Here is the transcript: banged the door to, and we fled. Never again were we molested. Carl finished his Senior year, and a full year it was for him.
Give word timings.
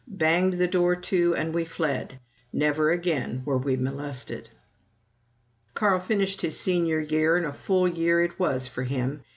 banged 0.07 0.53
the 0.53 0.67
door 0.69 0.95
to, 0.95 1.35
and 1.35 1.53
we 1.53 1.63
fled. 1.63 2.19
Never 2.51 2.89
again 2.89 3.39
were 3.45 3.59
we 3.59 3.75
molested. 3.77 4.49
Carl 5.75 5.99
finished 5.99 6.41
his 6.41 6.59
Senior 6.59 6.99
year, 7.01 7.37
and 7.37 7.45
a 7.45 7.53
full 7.53 7.87
year 7.87 8.23
it 8.23 8.39
was 8.39 8.67
for 8.67 8.81
him. 8.81 9.21